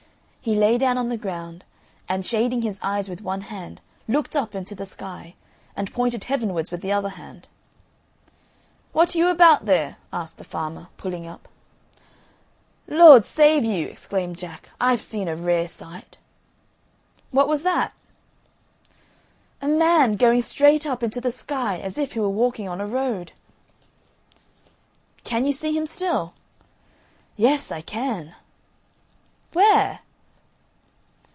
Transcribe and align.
He 0.43 0.55
lay 0.55 0.79
down 0.79 0.97
on 0.97 1.09
the 1.09 1.17
ground, 1.17 1.63
and 2.09 2.25
shading 2.25 2.63
his 2.63 2.79
eyes 2.81 3.07
with 3.07 3.21
one 3.21 3.41
hand, 3.41 3.79
looked 4.07 4.35
up 4.35 4.55
into 4.55 4.73
the 4.73 4.87
sky, 4.87 5.35
and 5.75 5.93
pointed 5.93 6.23
heavenwards 6.23 6.71
with 6.71 6.81
the 6.81 6.91
other 6.91 7.09
hand. 7.09 7.47
"What 8.91 9.13
are 9.13 9.19
you 9.19 9.27
about 9.27 9.67
there?" 9.67 9.97
asked 10.11 10.39
the 10.39 10.43
farmer, 10.43 10.87
pulling 10.97 11.27
up. 11.27 11.47
"Lord 12.87 13.23
save 13.27 13.63
you!" 13.63 13.87
exclaimed 13.87 14.35
Jack: 14.39 14.71
"I've 14.81 14.99
seen 14.99 15.27
a 15.27 15.35
rare 15.35 15.67
sight." 15.67 16.17
"What 17.29 17.47
was 17.47 17.61
that?" 17.61 17.93
"A 19.61 19.67
man 19.67 20.13
going 20.13 20.41
straight 20.41 20.87
up 20.87 21.03
into 21.03 21.21
the 21.21 21.29
sky, 21.31 21.77
as 21.77 21.99
if 21.99 22.13
he 22.13 22.19
were 22.19 22.27
walking 22.27 22.67
on 22.67 22.81
a 22.81 22.87
road." 22.87 23.31
"Can 25.23 25.45
you 25.45 25.51
see 25.51 25.77
him 25.77 25.85
still?" 25.85 26.33
"Yes, 27.37 27.71
I 27.71 27.81
can." 27.81 28.33
"Where?" 29.53 29.99